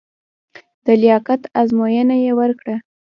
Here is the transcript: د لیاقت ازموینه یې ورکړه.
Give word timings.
د 0.85 0.87
لیاقت 1.01 1.41
ازموینه 1.61 2.15
یې 2.23 2.31
ورکړه. 2.39 2.75